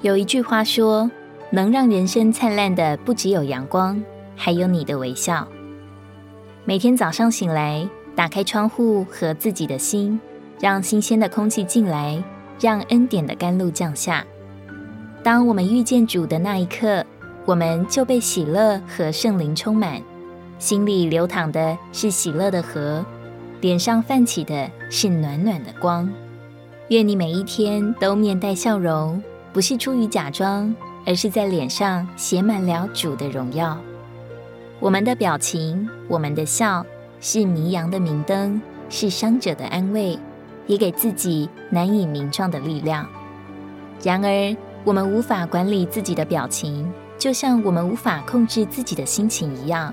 [0.00, 1.10] 有一句话说
[1.50, 4.00] ：“能让人生灿烂的不只有阳光，
[4.36, 5.46] 还有你的微笑。”
[6.64, 10.20] 每天早上醒来，打开窗户和自己的心，
[10.60, 12.22] 让新鲜的空气进来，
[12.60, 14.24] 让恩典的甘露降下。
[15.24, 17.04] 当我们遇见主的那一刻，
[17.44, 20.00] 我们就被喜乐和圣灵充满，
[20.60, 23.04] 心里流淌的是喜乐的河，
[23.60, 26.08] 脸上泛起的是暖暖的光。
[26.90, 29.20] 愿你每一天都面带笑容。
[29.58, 30.72] 不是出于假装，
[31.04, 33.76] 而是在脸上写满了主的荣耀。
[34.78, 36.86] 我们的表情，我们的笑，
[37.20, 40.16] 是迷羊的明灯，是伤者的安慰，
[40.68, 43.04] 也给自己难以名状的力量。
[44.00, 46.88] 然而，我们无法管理自己的表情，
[47.18, 49.92] 就像我们无法控制自己的心情一样。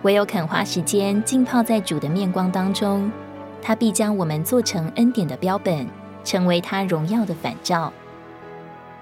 [0.00, 3.12] 唯有肯花时间浸泡在主的面光当中，
[3.60, 5.86] 他必将我们做成恩典的标本，
[6.24, 7.92] 成为他荣耀的反照。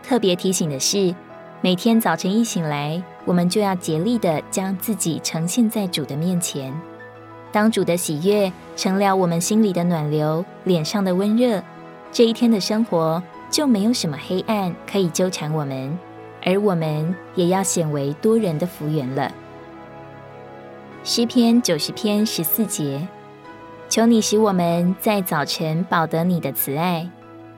[0.02, 1.14] 特别提醒的是，
[1.60, 6.72] 每天早晨一醒来，我们就要竭力的将自己呈现在主的面前。
[7.52, 11.62] 当主的喜悦成了我们心里的暖流，脸上的温热，
[12.10, 15.98] 这一天的生活就没有什么黑暗可以纠缠我们，
[16.44, 19.32] 而我们也要显为多人的福源了。
[21.04, 23.06] 诗篇九十篇十四节，
[23.88, 27.08] 求你使我们在早晨保得你的慈爱。